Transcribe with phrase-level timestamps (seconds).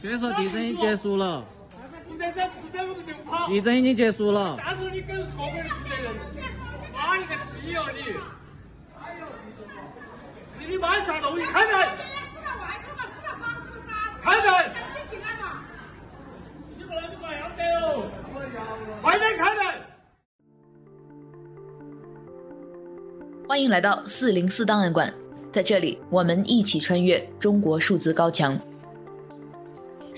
[0.00, 1.44] 所以说地震已经结束了。
[3.48, 4.56] 地震已经结束了。
[4.64, 6.14] 但是你更是后面的责任。
[6.92, 8.02] 妈一个鸡哦你！
[10.54, 11.72] 是你晚上弄的，开门。
[14.22, 14.46] 开门。
[16.76, 18.08] 你不能不关要得哦。
[19.02, 19.64] 快点开门。
[23.48, 25.12] 欢迎来到四零四档案馆，
[25.50, 28.56] 在这里我们一起穿越中国数字高墙。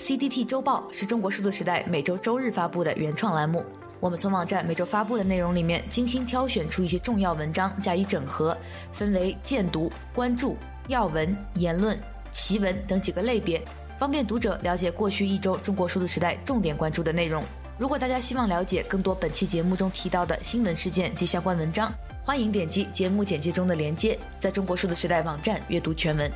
[0.01, 3.63] CDT 周报是中国数字时代每周周日发布的原创栏目。
[3.99, 8.57] 我们从网站每周发布的内容里面精心挑选出一些重要文章加以整合，
[8.91, 11.95] 分为荐读、关注、要闻、言论、
[12.31, 13.61] 奇闻等几个类别，
[13.99, 17.43] 方便读者了解过去一周中国数字时代重点关注的内容。
[17.77, 21.93] 如果大家希望了解更多本期节目中提到的新闻事件及相关文章，
[22.25, 26.31] 欢迎点击节目简介中的链接，在中国数字时代网站阅读全文。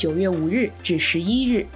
[0.00, 1.66] 九月五日至十一日，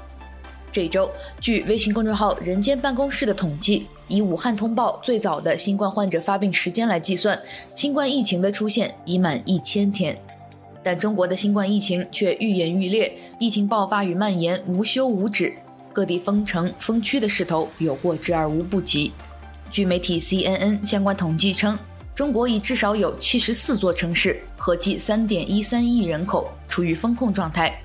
[0.72, 1.10] 这一周，
[1.42, 7.38] 据微信公众号“人间办公室”的统计，以武汉通报最早的新冠患者发病时间来计算，
[7.74, 10.18] 新冠疫情的出现已满一千天。
[10.82, 15.52] 但中国的新冠疫情却愈演愈烈，疫情爆发与蔓延无休无止，
[15.92, 19.12] 各地封城封区的势头有过之而无不及。
[19.70, 21.78] 据媒体 CNN 相关统计称，
[22.14, 27.78] 中国已至少有七十四座城市，合计三点一三亿人口处于封控状态。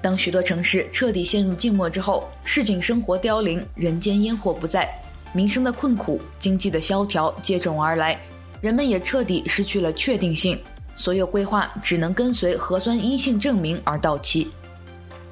[0.00, 4.88] 当许多城市彻底陷入静默之后，市井生活凋零，人间烟火不再，
[5.32, 8.18] 民生的困苦、经济的萧条接踵而来，
[8.60, 10.58] 人们也彻底失去了确定性，
[10.94, 14.48] 所有规划只能跟随核酸阴性证明而到期。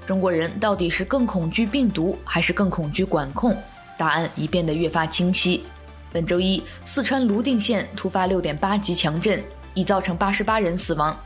[0.05, 3.57] 中国人到底是更恐惧病毒，还是更恐惧管控？
[3.97, 5.65] 答案已变得越发清晰。
[6.13, 9.43] 本周一，四川泸定县突发六点八级强震，
[9.75, 11.17] 已造成八十八人死亡。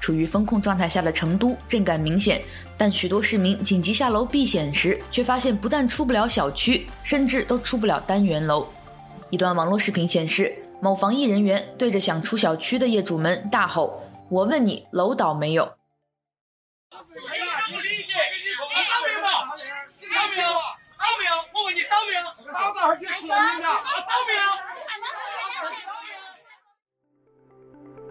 [0.00, 2.40] 处于封控状态下的成都震感明显，
[2.76, 8.66] 但许多市民紧急下楼避险时，却发现不但出不了小区，甚至都出不了单元楼。
[9.28, 15.70] 一段网络视频显示，某防疫人员对着想出小区的业主们大吼：“我问你，楼倒没有？”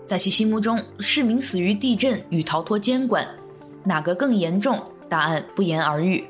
[0.10, 3.24] 在其心目中，市民死于地震与逃脱监管，
[3.84, 4.82] 哪个更严重？
[5.08, 6.26] 答案不言而喻。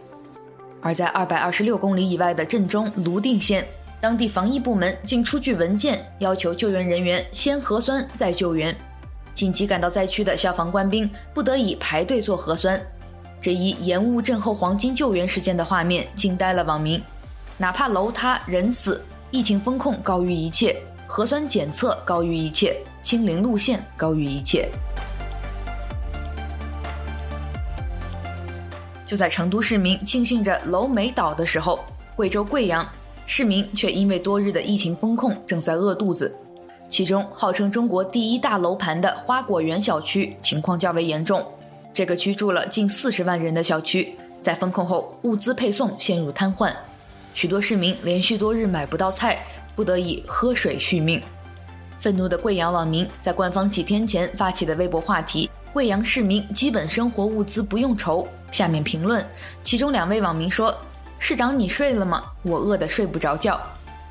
[0.82, 3.66] 而在二百二十六公里以外的镇中泸定县，
[4.02, 8.76] 当地防疫部门竟出具文件，要求救援人员先核酸再救援。
[9.34, 12.78] 紧急赶到灾区的消防官兵不得已排队做核酸。
[13.40, 17.02] 这一延误震后黄金救援时间的画面惊呆了网民。
[17.58, 19.02] 哪怕楼塌人死，
[19.32, 20.76] 疫情风控高于一切，
[21.08, 22.76] 核酸检测高于一切。
[23.02, 24.70] 清零路线高于一切。
[29.06, 31.80] 就在成都市民庆幸着楼没倒的时候，
[32.16, 32.88] 贵州贵阳
[33.26, 36.38] 市民却因为多日的疫情封控正在饿肚子。
[36.88, 41.46] 其中，号称中国第一大楼盘的花果园小区情况较为严重。
[41.94, 46.72] 这个居住了近四十万人的小区，在封控后物资配送陷入瘫痪，
[47.34, 49.44] 许多市民连续多日买不到菜，
[49.76, 51.22] 不得已喝水续命。
[52.00, 59.24] 愤怒的贵阳网民在官方几天前发起的微博话题“贵阳市民基本生活物资不用愁”下面评论，
[59.62, 60.74] 其中两位网民说
[61.20, 62.24] ：“市长你睡了吗？
[62.42, 63.60] 我饿得睡不着觉。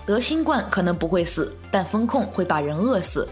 [0.04, 3.26] 得新冠可能不会死，但封控会把人饿死。”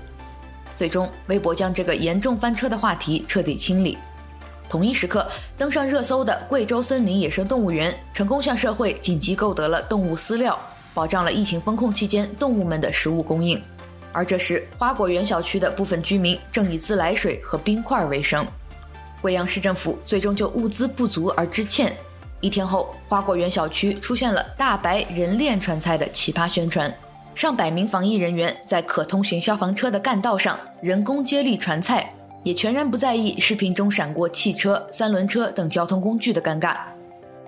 [0.75, 3.99] 最终，微博将这个严重翻车的话题彻底清理。
[4.69, 10.59] 同一时刻，登上热搜的贵州森林野生动物园成功向社会紧急购得了动物饲料，
[10.93, 13.63] 保障了疫情封控期间动物们的食物供应。
[14.17, 18.47] 而这时，花果园小区的部分居民正以自来水和冰块为生。
[19.21, 21.93] 贵阳市政府最终就物资不足而致歉。
[22.41, 26.91] 一天后，花果园小区出现了大白人链传菜的奇葩宣传，
[27.35, 32.11] 上百名防疫人员在可通行消防车的干道上人工接力传菜，
[32.43, 36.75] 也全然不在意视频中闪过汽车、三轮车等交通工具的尴尬。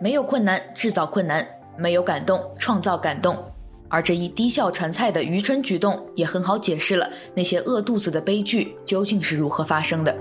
[0.01, 1.43] 没有困难，制造困难；
[1.79, 3.43] 没有感动，创造感动。
[3.89, 10.15] 而这一低效传菜的愚蠢举动，也很好解释了那些饿肚子的悲剧究竟是如何发生的。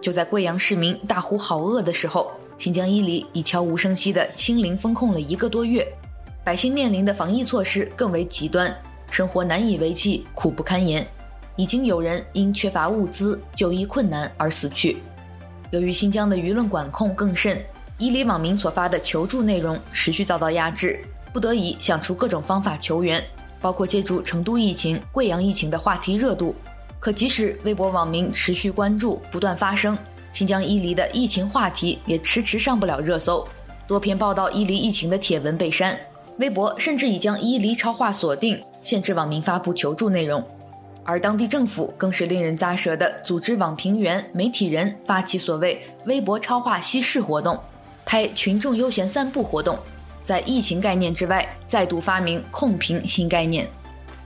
[0.00, 5.86] 就在贵阳市民大呼好饿的时候，新疆伊犁已悄无声息地清零封控了一个多月，
[6.44, 8.74] 百姓面临的防疫措施更为极端，
[9.10, 11.06] 生活难以为继，苦不堪言。
[11.56, 14.98] 已经有人因缺乏物资、就医困难而死去。
[15.70, 17.60] 由于新疆的舆论管控更甚。
[17.98, 23.20] 伊犁网民所发的求助内容持续遭到压制，不得已想出各种方法求援，
[23.60, 26.54] 包括借助成都疫情、贵阳疫情的话题热度，
[27.00, 29.98] 可即使微博网民持续关注，不断发声，
[30.32, 33.46] 新疆伊犁的疫情话题也迟迟上不了热搜。
[33.88, 35.98] 多篇报道伊犁疫情的帖文被删，
[36.38, 40.40] 微博甚至已将伊犁超话锁定，限制网民发布求助内容。
[41.02, 47.58] 而当地政府更是令人咂舌的，组织网评员、媒体人发起所谓“微博超话稀释”活动，
[48.08, 49.78] 拍群众悠闲散步活动，
[50.22, 53.68] 在疫情概念之外再度发明控评新概念。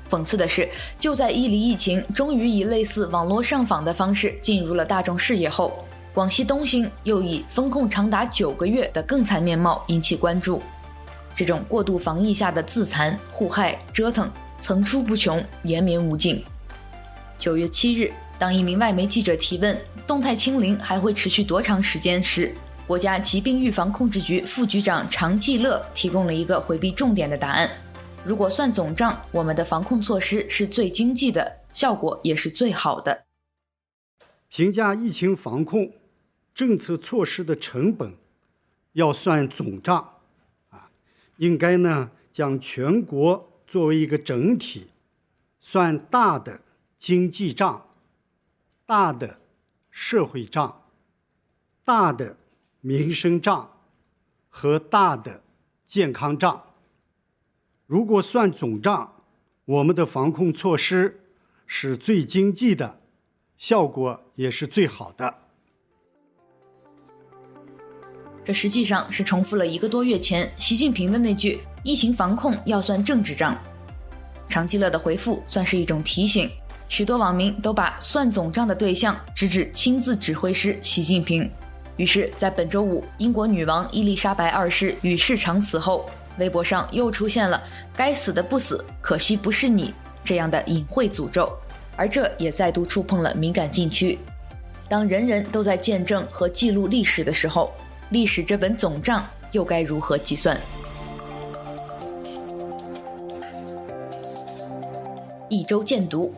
[0.09, 0.69] 讽刺的是，
[1.01, 5.85] 就在伊犁疫情终于以类似网络上访的方式进入了大众视野后，
[6.15, 10.63] 广西东兴又以封控长达九个月的更惨面貌引起关注。
[11.35, 14.31] 这种过度防疫下的自残、互害、折腾
[14.61, 16.45] 层出不穷，延绵无尽。
[17.37, 19.77] 九月七日，当一名外媒记者提问
[20.07, 22.55] “动态清零还会持续多长时间”时，
[22.93, 27.71] 国家疾病预防控制局副局长常继乐提供了一个回避重点的答案
[28.23, 33.25] ：“如果算总账，我们的防控措施是最经济的，效果也是最好的。”
[34.51, 35.91] 评价疫情防控
[36.55, 38.15] 政策措施的成本，
[38.93, 40.17] 要算总账，
[40.69, 40.91] 啊，
[41.39, 44.89] 应该呢将全国作为一个整体，
[45.63, 46.61] 算大的。
[46.99, 47.87] 经济账、
[48.85, 49.41] 大的
[49.91, 50.83] 社会账、
[51.85, 52.37] 大的
[52.85, 53.71] 民生账
[54.49, 55.45] 和大的
[55.87, 56.65] 健康账。
[57.87, 59.23] 如果算总账，
[59.65, 61.21] 我们的防控措施
[61.65, 63.01] 是最经济的，
[63.57, 65.33] 效果也是最好的。
[68.43, 73.57] 这实际上是重复了一个多月前习近平的那句“疫情防控要算政治账”。
[74.49, 76.51] 常继乐的回复算是一种提醒。
[76.89, 81.49] 许多网民都把算总账的对象直指亲自指挥师习近平，
[81.97, 86.07] 于是，在本周五英国女王伊丽莎白二世与世长辞后，
[86.39, 87.63] 微博上又出现了
[87.95, 89.93] “该死的不死，可惜不是你”
[90.25, 91.53] 这样的隐晦诅咒，
[91.95, 94.19] 而这也再度触碰了敏感禁区。
[94.89, 97.71] 当人人都在见证和记录历史的时候，
[98.11, 100.59] 历史这本总账又该如何计算？
[105.51, 106.33] 一周见读。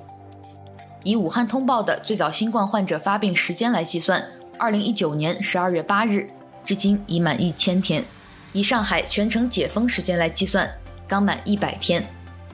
[1.05, 4.25] 以武汉通报的最早新冠患者发病时间来计算，
[4.65, 6.27] 二零一九年十二月八日，
[6.65, 8.03] 至今已满一千天；
[8.55, 10.67] 以上海全城解封时间来计算，
[11.07, 12.03] 刚满一百天。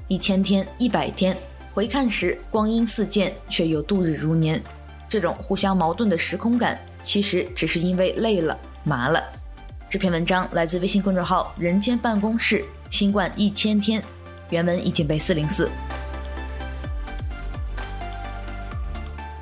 [0.08, 1.36] 一千天，一百天，
[1.72, 4.60] 回看时光阴似箭，却又度日如年。
[5.08, 9.22] 这种互相矛盾的时空感，其实只是因为累了、麻了。
[9.88, 14.02] 这篇文章来自微信公众号“人间办公室”，新冠一千天，
[14.48, 15.70] 原文已经被四零四。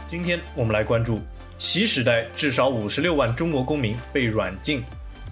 [0.07, 1.19] 今天我们来关注，
[1.59, 4.81] 习时代至少五十六万中国公民被软禁，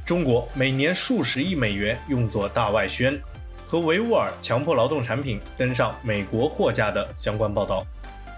[0.05, 3.17] 中国每年数十亿美元用作大外宣，
[3.64, 7.87] 和维吾尔强迫劳动产品登上美国货架的相关报道。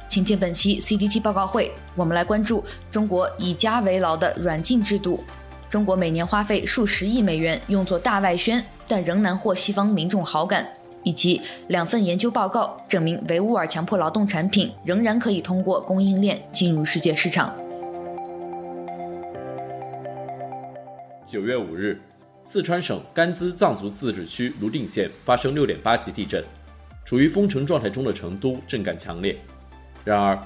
[0.06, 5.24] 请见本期 CDT 报告会，我们来关注中国以家为牢的软禁制度。
[5.70, 10.66] 中国每年花费数十亿美元用作大外宣，但仍难获西方民众好感。
[11.04, 17.54] 以及两份研究报告证明，维吾尔强迫劳动产品仍然可以通过供应链进入世界市场。
[21.28, 22.00] 九月五日，
[22.42, 26.42] 四川省甘孜藏族自治区泸定县发生六点八级地震，
[27.04, 29.38] 处于封城状态中的成都震感强烈。
[30.06, 30.40] 然而，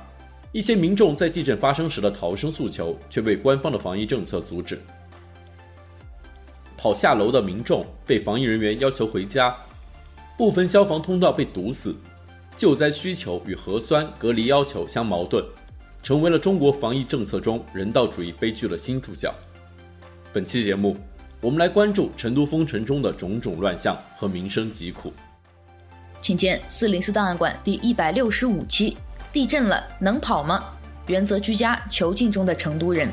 [0.51, 4.77] 一些民众在地震发生时的逃生诉求却被官方的防疫政策阻止。
[6.77, 9.57] 跑下楼的民众被防疫人员要求回家。
[10.37, 11.95] 部分消防通道被堵死，
[12.57, 15.45] 救灾需求与核酸隔离要求相矛盾，
[16.03, 19.33] 成为了中国防疫政策中人道主义悲剧的新注脚。
[20.35, 20.97] 本期节目，
[21.43, 25.13] 我们来关注成都封城中的种种乱象和民生疾苦。
[26.23, 28.97] 请见四零四档案馆第一百六十五期：
[29.31, 30.65] 地震了能跑吗？
[31.07, 33.11] 原则居家囚禁中的成都人。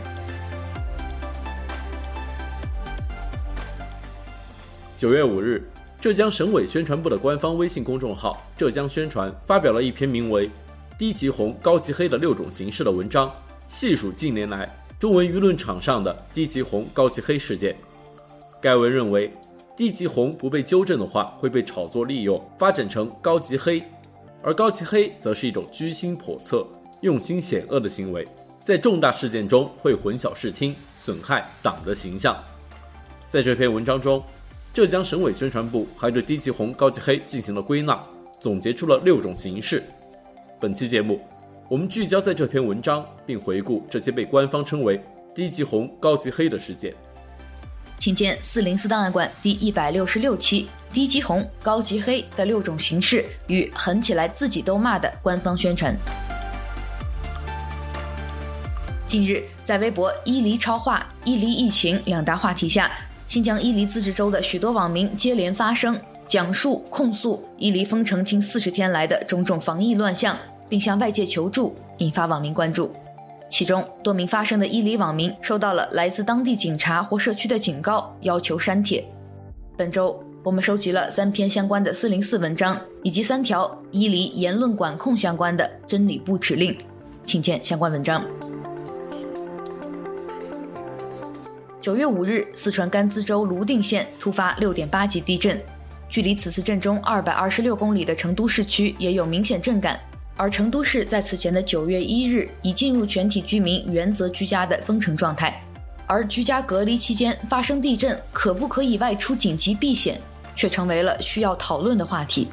[4.96, 5.70] 九月五日。
[6.00, 10.48] 浙江省委宣传部的官方微信公众号“浙江宣传”发表了一篇名为
[10.98, 13.30] 《低级红、高级黑的六种形式》的文章，
[13.68, 14.66] 细数近年来
[15.00, 17.74] 中文舆论场上的低级红、高级黑事件。
[18.62, 19.32] 该文认为，
[19.74, 23.82] 低级红不被纠正的话，会被炒作利用，发展成高级黑；
[24.44, 26.68] 而高级黑则是一种居心叵测、
[27.00, 28.28] 用心险恶的行为，
[28.62, 32.36] 在重大事件中会混淆视听，损害党的形象。
[33.30, 34.22] 在这篇文章中，
[34.74, 37.98] 浙江省委宣传部还对低级红、高级黑进行了归纳，
[38.38, 39.82] 总结出了六种形式。
[40.60, 41.22] 本期节目，
[41.70, 45.00] 我们聚焦在这篇文章，并回顾这些被官方称为
[45.36, 46.92] 低级红、高级黑的事件。
[48.00, 55.96] 请见四零四档案馆第一百六十六期：低级红、高级黑的六种形式与狠起来自己都骂的官方宣传。
[59.06, 62.92] 近日，在微博“伊犁超话”“伊犁疫情”两大话题下，
[63.28, 70.36] 新疆伊犁自治州的许多网民接连发声，讲述控诉伊犁封城近四十天来的种种防疫乱象，
[70.70, 72.92] 并向外界求助，引发网民关注。
[73.50, 79.04] 其中，多名发声的伊犁网民收到了来自当地警察或社区的警告，要求删帖。
[79.76, 86.78] 本周，我们收集了三篇相关的四零四文章，以及三条伊犁言论管控相关的真理部指令，
[87.26, 88.24] 请见相关文章。
[91.82, 95.60] 九月五日，四川甘孜州泸定县突发六点八级地震，
[96.08, 100.00] 距离此次震中二百二十六公里的成都市区也有明显震感。
[100.40, 105.62] 而成都市在此前的九月一日已进入全体居民原则居家的封城状态，
[106.08, 110.18] 而居家隔离期间发生地震，可不可以外出紧急避险，
[110.56, 112.48] 却成为了需要讨论的话题。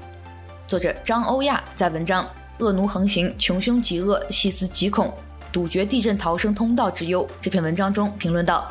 [0.66, 2.24] 作者张欧亚在文章
[2.58, 5.14] 《恶奴横行，穷凶极恶，细思极恐，
[5.52, 8.68] 堵绝地震逃生通道之忧》这篇文章中评论道：“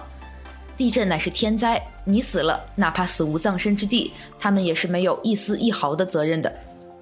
[0.75, 6.53] 地震乃是天灾，你死了，哪怕死无葬身之地，他们也是没有一丝一毫的责任的。”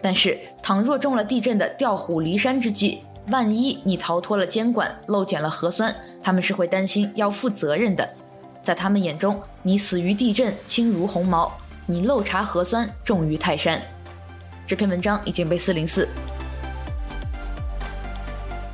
[0.03, 8.07] 但是，倘若中了地震的调虎离山之计，万一你逃脱了监管，漏检了核酸，他们是会担心要负责任的。
[8.61, 11.49] 在他们眼中，你死于地震轻如鸿毛，
[11.85, 13.81] 你漏查核酸重于泰山。
[14.67, 16.05] 这篇文章已经被四零四。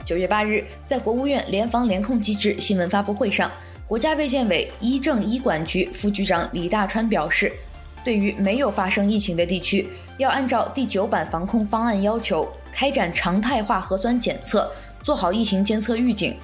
[0.04, 3.52] 九月八日，在国务院联防联控机制新闻发布会上，
[3.88, 7.54] 国家卫健委医政医管局副局长李大川表示。
[8.02, 9.88] 对于没有发生疫情的地区，
[10.20, 14.70] 要按照第九版防控方案要求，开展常态化核酸检测，
[15.02, 16.36] 做好疫情监测预警。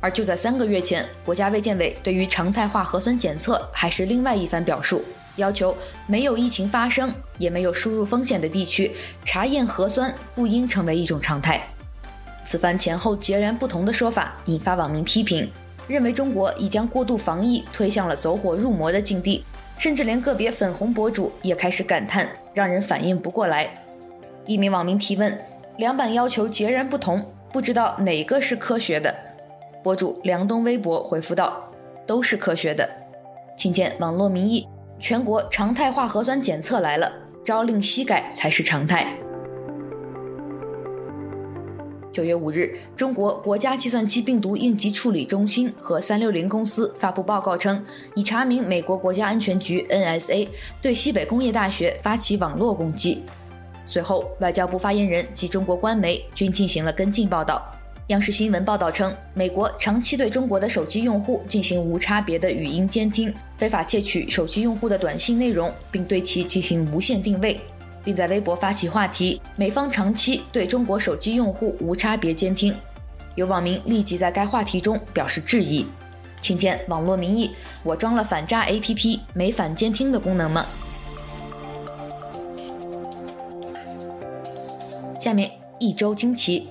[0.00, 5.02] 而就在三个月前，国家卫健委对于常态化核酸检测还是另外一番表述，
[5.36, 5.74] 要求
[6.06, 8.94] 没有疫情发生，也没有输入风险的地区，
[9.24, 11.66] 查验核酸不应成为一种常态。
[12.44, 15.50] 此番前后截然不同的说法，引发网民批评，
[15.88, 19.42] 认为中国已将过度防疫推向了走火入魔的境地。
[19.78, 23.68] 甚至连个别粉红博主也开始感叹，让人反应不过来。
[24.46, 25.38] 一名网民提问
[25.76, 29.14] ：“两版要求截然不同，不知道哪个是科学的？”
[29.82, 31.62] 博主梁东微博回复道
[32.06, 32.88] ：“都是科学的。”
[33.56, 34.66] 请见网络民意：
[34.98, 37.12] 全国常态化核酸检测来了，
[37.44, 39.06] 朝令夕改才是常态。
[42.16, 50.48] 九月五日，中国国家计算机病毒应急处理中心和三六零公司发布报告称，已查明美国国家安全局 NSA
[50.80, 53.20] 对西北工业大学发起网络攻击。
[53.84, 57.62] 随后，外交部发言人及中国官媒均进行了跟进报道。
[58.06, 67.60] 央视新闻报道称，美国长期对中国的手机用户进行无差别的语音监听，非法窃取手机用户的短信内容，并对其进行无线定位。
[68.06, 72.72] 并在微博发起话题：“美方长期对中国手机用户无差别监听。”
[73.34, 75.84] 有网民立即在该话题中表示质疑，
[76.40, 77.50] 请见网络民意
[77.82, 80.64] ：“我装了反诈 APP，没反监听的功能吗？”
[85.18, 86.68] 下面一周惊奇：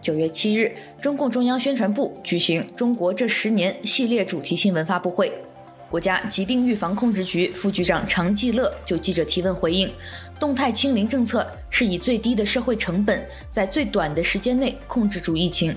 [0.00, 5.32] 九月七日，中共中央宣传部举行“中国这十年”系列主题新闻发布会。
[5.90, 9.90] 国家疾病预防控制局副局长常继乐就记者提问回应
[10.38, 15.74] ：“动态清零政策是以最低的社会成本，在最短的时间内控制住疫情。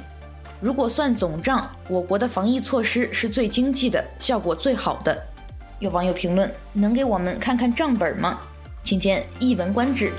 [0.59, 5.17] 如果算总账，我国的防疫措施是最经济的，效果最好的。”
[5.79, 8.39] 有网友评论：“能给我们看看账本吗？”
[8.83, 10.11] 请见一文观止。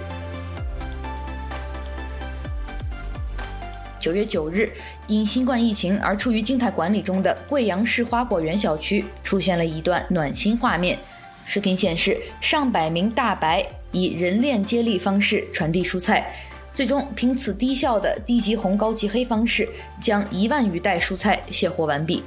[4.02, 4.68] 九月九日，
[5.06, 10.98] 因新冠疫情而处于静态管理中的贵阳市花果园小区出现了一段暖心画面。
[11.44, 16.34] 视频显示，上百名大白以人链接力方式传递蔬菜，
[16.74, 19.68] 最终凭此低效的低级红高级黑方式，
[20.02, 22.24] 将一万余袋蔬菜卸货完毕。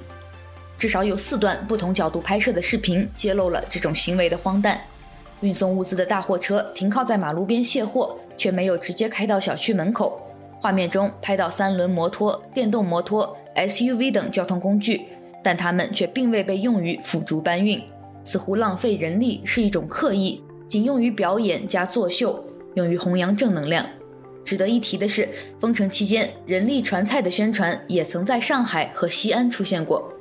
[0.77, 4.79] 至少有四段不同角度拍摄的视频揭露了这种行为的荒诞。
[5.41, 10.21] 运送物资的大货车停靠在马路边卸货，却没有直接开到小区门口。
[10.65, 15.05] 画面中拍到三轮摩托、电动摩托、SUV 等交通工具，
[15.43, 17.79] 但它们却并未被用于辅助搬运，
[18.23, 22.43] 似乎浪费人力是一种刻意，仅用于表演加作秀，
[22.73, 23.85] 用于弘扬正能量。
[24.43, 25.29] 值得一提的是，
[25.59, 30.11] 封城期间人力传菜的宣传也曾在上海和西安出现过，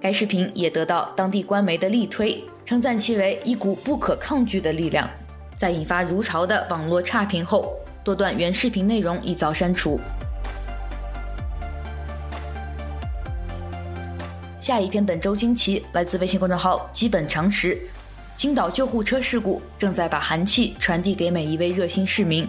[0.00, 5.10] 该视频也得到当地官媒的力推，称赞其为一股不可抗拒的力量。
[5.56, 7.72] 在引发如潮的网络差评后，
[8.08, 10.00] 多段原视频内容已遭删除。
[14.58, 17.78] 下一篇本周惊奇来自微信公众号“基本常识”。
[18.34, 22.48] 青岛救护车事故正在把寒气传递给每一位热心市民。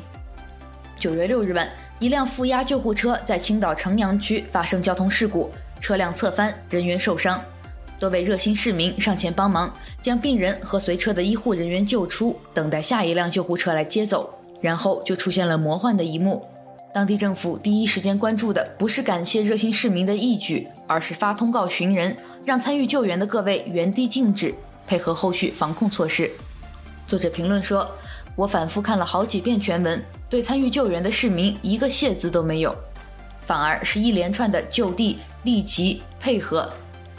[0.98, 1.68] 九月六日晚，
[2.00, 5.52] 一辆负压救护车在青岛城阳区发生交通事故，
[5.82, 7.44] 车辆侧翻，人员受伤。
[8.00, 14.39] 多位热心市民上前帮忙，将病人和随车的医护人员救出，等待下一辆救护车来接走。
[14.62, 16.46] 然后就出现了魔幻的一幕。
[16.94, 24.54] 当地政府第一时间关注的不是感谢热心市民的义举，而是发通告寻人，让参与救援的各位原地静止，
[24.88, 26.32] 配合后续防控措施。
[27.06, 27.88] 作者评论说
[28.36, 32.76] ：“我反复看了好几遍全文，对参与救援的市民一个谢字都没有，
[33.46, 36.68] 反而是一连串的就地、立即、配合。”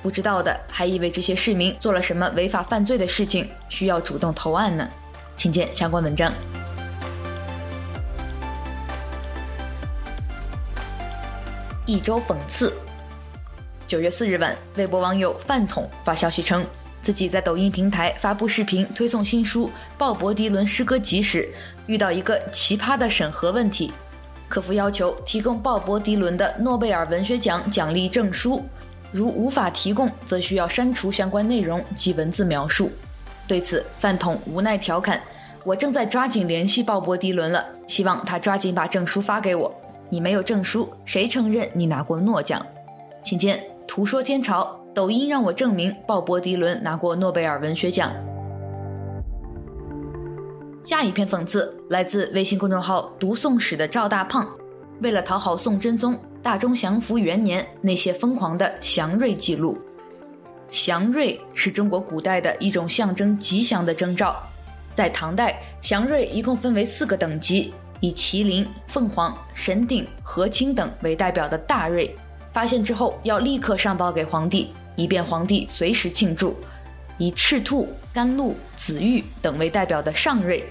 [0.03, 4.89] 不知道的还以为这些市民做了什么违法犯罪的事情，需要主动投案呢。
[5.37, 6.33] 请见相关文章。
[11.91, 12.73] 一周讽刺。
[13.85, 16.65] 九月四日晚，微博网友饭桶发消息称，
[17.03, 19.67] 自己在抖音平台发布视频推送新书
[19.99, 21.49] 《鲍勃·迪伦诗歌集》时，
[21.89, 23.93] 遇到一个奇葩的审核问题，
[24.49, 28.65] 客服要求提供鲍勃·迪伦的诺贝尔文学奖奖励证书。
[29.11, 32.93] 如无法提供，则需要删除相关内容及文字描述。
[33.49, 35.21] 对此，饭桶无奈调侃
[35.67, 39.80] ：“我正在抓紧联系鲍勃·迪伦了，希望他抓紧把证书发给我。
[40.11, 42.65] 你没有证书，谁承认你拿过诺奖？”
[43.25, 48.13] 请见图说天朝，抖音让我证明鲍勃·迪伦拿过诺贝尔文学奖。
[50.83, 54.49] 下一篇讽刺来自微信公众号“读宋史”的赵大胖，
[55.03, 56.19] 为了讨好宋真宗。
[56.43, 59.77] 大中祥符元年，那些疯狂的祥瑞记录。
[60.71, 64.35] 祥瑞是中国古代的一种象征吉祥的征兆。
[64.95, 72.17] 在唐代，祥瑞一共分为四个等级，以麒麟、凤凰、神鼎、和亲等为代表的大瑞，
[72.53, 76.55] 发现之后要立刻上报给皇帝，以便皇帝随时庆祝；
[77.19, 80.65] 以赤兔、甘露、紫玉等为代表的上瑞，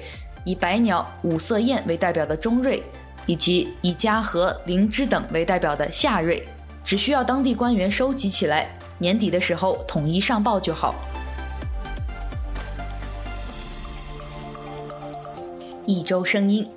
[0.43, 2.83] 以白鸟、五色雁为代表的中瑞。
[3.25, 6.43] 以及以嘉禾、灵芝等为代表的下瑞，
[6.83, 10.95] 只需要当地官员收集起来，年底的时候统一上报就好。
[15.86, 16.67] 一周声音，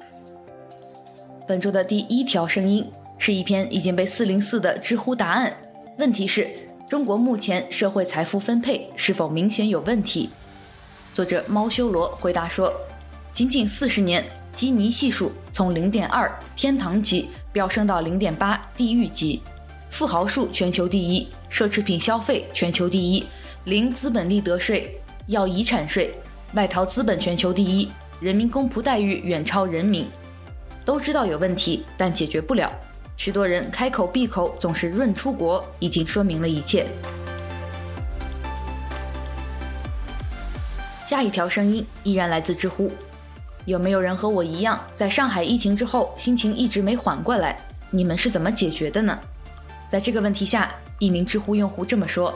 [1.46, 5.52] 本周的第一条声音是一篇已经被四零四的知乎答案。
[5.98, 6.48] 问题是：
[6.88, 10.30] 中国目前社会财富分配是否明显有问题？
[11.12, 12.72] 作者猫修罗回答说：
[13.32, 14.24] 仅仅四十年。
[14.54, 19.40] 基尼系数从零点二天堂级飙升到零点八地狱级，
[19.88, 23.24] 富豪数全球第一，奢侈品消费全球第一，
[23.64, 26.12] 零资本利得税，要遗产税，
[26.52, 27.88] 外逃资本全球第一，
[28.20, 30.06] 人民公仆待遇远超人民。
[30.84, 32.70] 都知道有问题，但解决不了。
[33.16, 36.86] 许多人开口闭口总是润出国，已经说明了一切。
[41.06, 42.90] 下一条声音依然来自知乎。
[43.64, 47.56] 有没有人和我一样，在上海疫情之后，心情一直没缓过来？
[47.90, 49.16] 你们是怎么解决的呢？
[49.88, 52.34] 在这个问题下，一名知乎用户这么说：“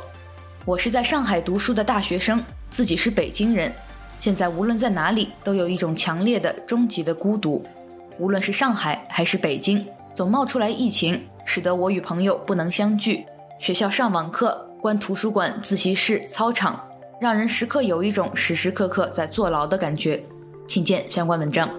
[0.64, 3.72] 我是在上海读书的大学生，自己是北京人，
[4.20, 7.66] 现在无论在哪里，都有一种强烈的、终极的孤独。
[8.18, 13.24] 无论是上海还是北京，总冒出来疫情，使得我与朋友不能相聚，
[13.58, 16.80] 学校上网课，关图书馆、自习室、操场，
[17.20, 20.22] 让人时刻有一种时时刻刻在坐牢的感觉。”
[20.68, 21.70] 请见相关文章。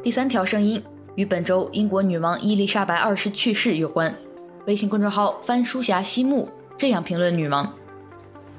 [0.00, 0.80] 第三条声音
[1.16, 4.14] 与本周英国女王伊丽莎白二世去世有关。
[4.66, 7.68] 微信公众号“翻书侠西木”这样评论女王：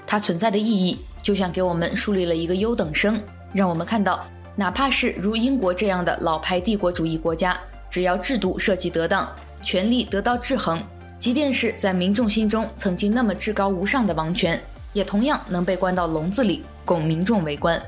[0.06, 3.18] 她存在的意义，就像给我们树立了一个优等生，
[3.54, 9.28] 让我们看到，哪怕是如英国这样的老牌帝国主义国家，只要制度设计得当，
[9.64, 10.82] 权力得到制衡，
[11.18, 14.62] 即便是在民众心中曾经那么至高无上的王权，
[14.94, 16.64] 也同样能被关到笼子里。
[16.86, 17.82] 供民众围观。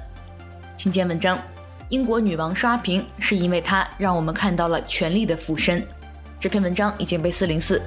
[0.78, 1.38] 请见文章：
[1.90, 5.86] 英国女王刷屏是因为她让我们看到了权力的附身。
[6.40, 7.82] 这篇文章已经被四零四。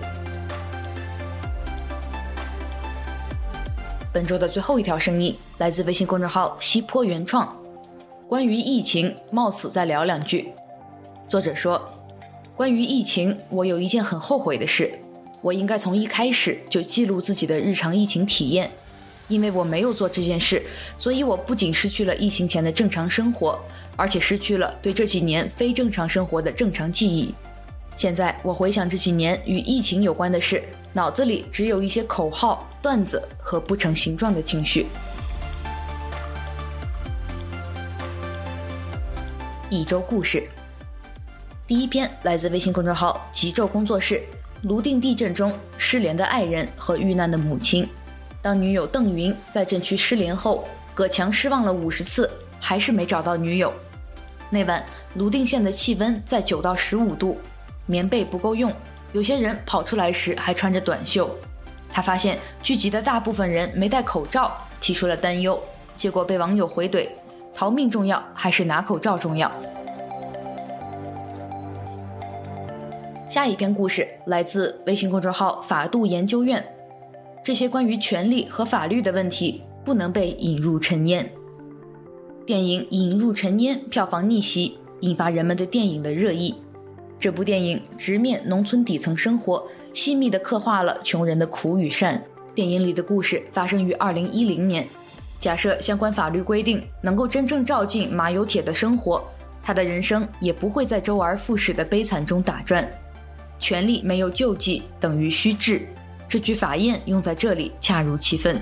[4.13, 7.58] 本周的最后一条声音来自微信公众号西坡原创。
[8.29, 10.51] 关于疫情，冒死再聊两句。
[11.31, 11.83] 作者说：
[12.55, 14.93] 关于疫情，我有一件很后悔的事，
[15.41, 18.71] 我应该从一开始就记录自己的日常疫情体验。
[19.29, 20.63] 因为我没有做这件事，
[20.99, 23.59] 所以我不仅失去了疫情前的正常生活，
[23.97, 27.35] 而且失去了对这几年非正常生活的正常记忆。
[27.97, 30.63] 现在我回想这几年与疫情有关的事，
[30.93, 34.87] 脑子里只有一些口号、段子和不成形状的情绪。
[39.71, 40.49] 一周故事，
[41.67, 44.23] 第一篇来自微信公众号“极昼工作室”，
[44.65, 47.87] 泸定地震中失联的爱人和遇难的母亲。
[48.41, 53.71] 当女友邓云在震区失联后，葛强失望了五十次，还是没找到女友。
[54.49, 54.83] 那晚，
[55.15, 57.39] 泸定县的气温在九到十五度，
[57.85, 58.73] 棉被不够用，
[59.13, 61.31] 有些人跑出来时还穿着短袖。
[61.93, 64.51] 他发现聚集的大部分人没戴口罩，
[64.81, 65.63] 提出了担忧，
[65.95, 67.07] 结果被网友回怼：
[67.59, 69.51] 逃命重要还是拿口罩重要？
[73.29, 76.65] 下一篇故事来自微信公众号“法度研究院”。
[77.43, 81.29] 这些关于权力和法律的问题不能被引入尘烟。
[82.47, 86.55] 电影《引入尘烟》票房逆袭，引发人们对电影的热议。
[87.19, 92.23] 这部电影直面农村底层生活，细密地刻画了穷人的苦与善。
[92.55, 94.87] 电影里的故事发生于2010年。
[95.39, 99.25] 假设相关法律规定能够真正照进马有铁的生活，
[99.63, 102.89] 他的人生也不会在周而复始的悲惨中打转。
[103.61, 105.87] 权力没有救济等于虚掷。
[106.29, 108.61] 这句法谚用在这里恰如其分。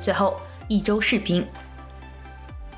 [0.00, 0.36] 最后
[0.68, 1.44] 一周视频：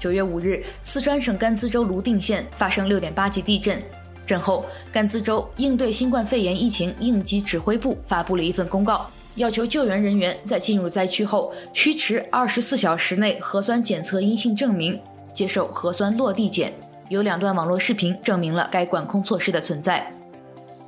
[0.00, 3.82] 九月五日，四川省甘孜州泸定县发生六点八级地震。
[4.26, 15.00] 震后，甘孜州应对新冠肺炎疫情应急指挥部发布了一份公告，要求救援人员在进入灾区后需持二十四小时内核酸检测阴性证明，
[15.32, 16.72] 接受核酸落地检。
[17.08, 20.12] 有两段网络视频证明了该管控措施的存在。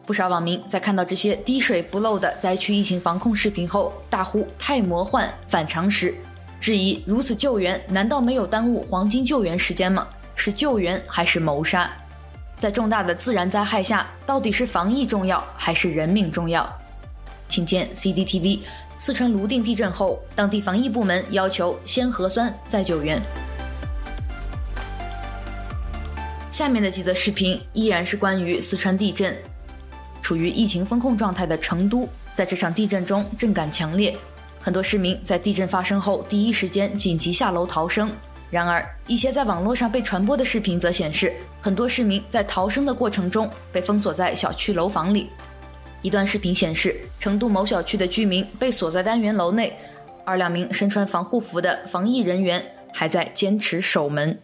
[0.05, 6.13] 不少网民在看到这些滴水不漏的灾区疫情防控视频后，大呼太魔幻、反常识，
[6.59, 10.09] 质疑如此救援难道没有耽误黄金救援时间吗？
[10.35, 11.89] 是救援还是谋杀？
[12.57, 16.69] 在重大的自然灾害下，到底是防疫重要还是人命重要？
[17.51, 18.61] 请见 C D T V。
[18.97, 23.21] 四川泸定地震后，当地防疫部门要求先核酸再救援。
[26.51, 29.37] 下面的几则视频依然是关于四川地震。
[30.21, 34.17] 处于疫情封控状态的成都，在这场地震中震感强烈，
[34.61, 38.11] 很多市民在地震发生后第一时间紧急下楼逃生。
[38.51, 45.29] 然而，一些在网络上被传播的视频则显示，很多市民在逃生的过程中被封锁在小区楼房里。
[46.03, 49.77] 一段视频显示，成都某小区的居民被锁在单元楼内，
[50.25, 54.41] 而两名身穿防护服的防疫人员还在坚持守门。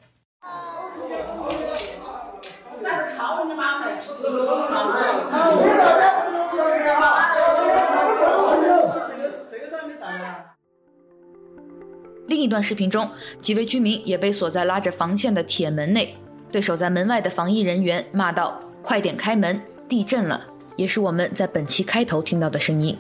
[12.27, 16.19] 另一段视频中，几位居民也被锁在拉着防线的铁门内，
[16.53, 22.97] 对守在门外的防疫人员骂道：“快点开门，地震了！”也是我们在本期开头听到的声音。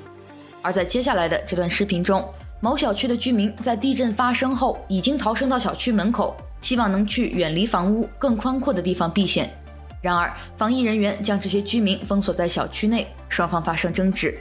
[0.62, 2.28] 而在接下来的这段视频中，
[2.60, 9.48] 某小区的居民在地震发生后已经逃生到小区门口，希望能去远离房屋、更宽阔的地方避险。
[10.02, 14.36] 然而，防疫人员将这些居民封锁在小区内，双方发生争执。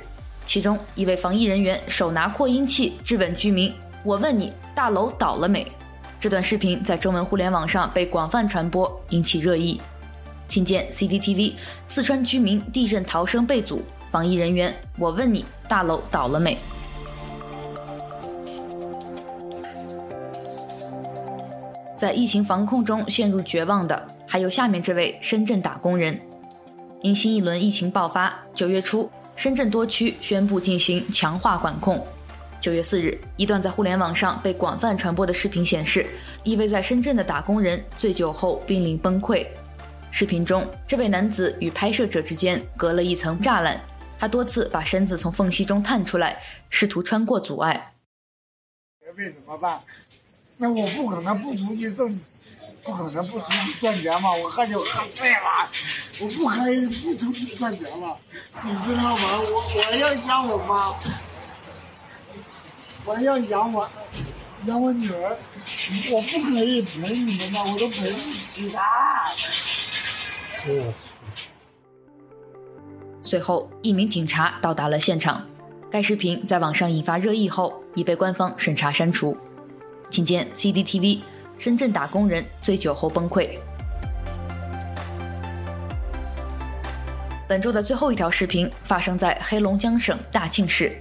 [0.45, 5.65] 其中一位防疫人员手拿扩音器质问居民：“我问你，大楼倒了没？”
[6.19, 9.81] 这段视频在中文互联网上被广泛传播，引起热议。
[10.47, 11.53] 请见 CCTV，
[11.88, 13.81] 四川居民地震逃生被阻，
[14.12, 16.58] 防疫人员：“我问你，大楼倒了没？”
[21.95, 24.08] 在疫情防控中陷入绝望的。
[24.27, 26.19] 还有下面这位深圳打工人，
[27.01, 32.05] 因新一轮疫情爆发，九月初，深圳多区宣布进行强化管控。
[32.60, 36.05] 九月四日，一段在互联网上被广泛传播的视频显示，
[36.43, 39.45] 一位在深圳的打工人醉酒后濒临崩溃。
[40.17, 43.78] 视频中，这位男子与拍摄者之间隔了一层栅栏，
[44.17, 47.93] 他多次把身子从缝隙中探出来，试图穿过阻碍。
[49.06, 49.82] 这辈怎么办？
[50.56, 52.17] 那我不可能不出去挣。
[52.82, 54.32] 不可能不出去赚钱嘛！
[54.32, 55.67] 我喝酒喝醉了，
[56.21, 58.17] 我不可以不出去赚钱了，
[58.63, 59.17] 你知道吗？
[59.17, 60.95] 我我要养我妈，
[63.04, 63.89] 我要养我
[64.63, 65.38] 养我女儿，
[66.12, 67.63] 我不可以陪你们嘛？
[67.65, 68.82] 我都陪不起她。
[73.21, 75.45] 随后，一名警察到达了现场。
[75.89, 79.38] 该视频在网上引发热议后，已被官方审查删除。
[80.10, 81.19] 请见 CCTV。
[81.58, 83.49] 深圳打工人醉酒后崩溃。
[87.47, 90.91] 本周的最后一条视频发生在黑龙江省大庆市。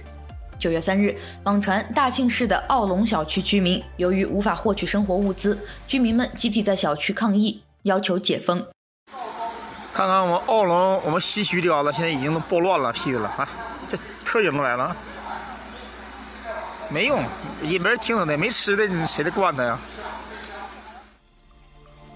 [0.57, 8.65] 九月三日，网传大庆市的奥龙小区居民由于无法获取生活物资，居民们集体在小区抗议，要求解封。
[9.95, 13.47] 看看我们奥龙，我们西区的啊，现在已经都暴乱了，屁的了啊！
[13.87, 14.93] 这特警都来了，
[16.89, 17.23] 没用，
[17.61, 19.79] 也没人听他的，没吃的，谁得管他呀？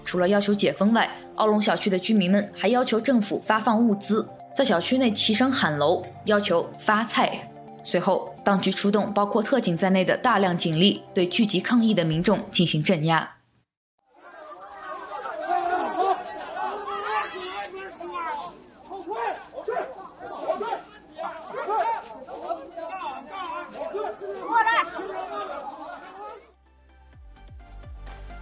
[0.04, 7.48] 除了要求解封外，奥龙小区的居民们还要求政府发放物资，在小区内齐声喊楼，要求发菜。
[7.82, 13.36] 随后，当局出动包括特警在内的大量警力，对聚集抗议的民众进行镇压。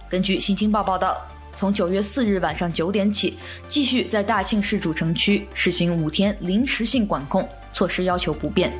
[0.09, 1.15] 根据《新京报》报道，
[1.55, 8.73] 从九月四日晚上九点起，继续在大庆市主城区实行五天临时性管控，措施要求不变。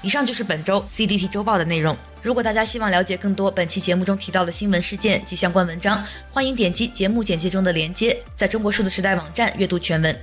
[0.00, 1.96] 以上就是本周 CDT 周报的内容。
[2.22, 10.16] 如果大家希望了解更多本期节目中提到的新闻事件及相关文章，欢迎点击节目简介中的链接，在中国数字时代网站阅读全文。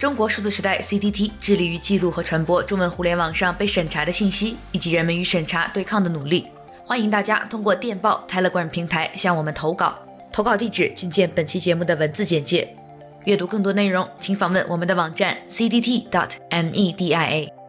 [0.00, 6.46] 中国数字时代 CDT 致力于记录和传播中文互联网上被审查的信息，以及人们与审查对抗的努力。
[6.86, 9.98] 欢迎大家通过电报 Telegram 平台向我们投稿，
[10.32, 12.74] 投稿地址请见本期节目的文字简介。
[13.26, 17.59] 阅读更多内容，请访问我们的网站 cdt.media。